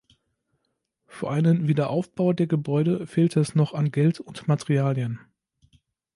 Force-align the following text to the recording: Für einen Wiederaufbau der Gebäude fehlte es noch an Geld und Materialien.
Für 1.05 1.29
einen 1.29 1.67
Wiederaufbau 1.67 2.33
der 2.33 2.47
Gebäude 2.47 3.05
fehlte 3.05 3.39
es 3.39 3.53
noch 3.53 3.75
an 3.75 3.91
Geld 3.91 4.19
und 4.19 4.47
Materialien. 4.47 5.19